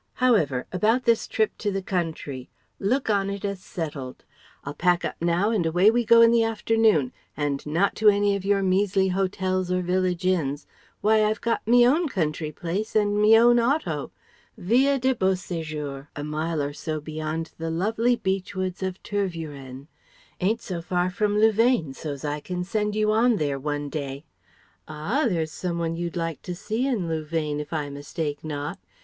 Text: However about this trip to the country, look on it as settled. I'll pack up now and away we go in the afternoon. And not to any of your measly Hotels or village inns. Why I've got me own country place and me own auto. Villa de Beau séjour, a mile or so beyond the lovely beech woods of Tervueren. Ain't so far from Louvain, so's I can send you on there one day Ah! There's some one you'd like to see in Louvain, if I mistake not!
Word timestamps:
However 0.15 0.65
about 0.71 1.03
this 1.03 1.27
trip 1.27 1.55
to 1.59 1.71
the 1.71 1.83
country, 1.83 2.49
look 2.79 3.07
on 3.11 3.29
it 3.29 3.45
as 3.45 3.59
settled. 3.59 4.23
I'll 4.63 4.73
pack 4.73 5.05
up 5.05 5.13
now 5.21 5.51
and 5.51 5.63
away 5.63 5.91
we 5.91 6.03
go 6.05 6.23
in 6.23 6.31
the 6.31 6.43
afternoon. 6.43 7.13
And 7.37 7.63
not 7.67 7.95
to 7.97 8.09
any 8.09 8.35
of 8.35 8.43
your 8.43 8.63
measly 8.63 9.09
Hotels 9.09 9.71
or 9.71 9.83
village 9.83 10.25
inns. 10.25 10.65
Why 11.01 11.23
I've 11.23 11.39
got 11.39 11.67
me 11.67 11.85
own 11.87 12.09
country 12.09 12.51
place 12.51 12.95
and 12.95 13.21
me 13.21 13.37
own 13.37 13.59
auto. 13.59 14.09
Villa 14.57 14.97
de 14.97 15.13
Beau 15.13 15.33
séjour, 15.33 16.07
a 16.15 16.23
mile 16.23 16.63
or 16.63 16.73
so 16.73 16.99
beyond 16.99 17.51
the 17.59 17.69
lovely 17.69 18.15
beech 18.15 18.55
woods 18.55 18.81
of 18.81 19.03
Tervueren. 19.03 19.85
Ain't 20.39 20.63
so 20.63 20.81
far 20.81 21.11
from 21.11 21.37
Louvain, 21.37 21.93
so's 21.93 22.25
I 22.25 22.39
can 22.39 22.63
send 22.63 22.95
you 22.95 23.11
on 23.11 23.35
there 23.35 23.59
one 23.59 23.87
day 23.87 24.25
Ah! 24.87 25.27
There's 25.29 25.51
some 25.51 25.77
one 25.77 25.95
you'd 25.95 26.17
like 26.17 26.41
to 26.41 26.55
see 26.55 26.87
in 26.87 27.07
Louvain, 27.07 27.59
if 27.59 27.71
I 27.71 27.91
mistake 27.91 28.43
not! 28.43 28.79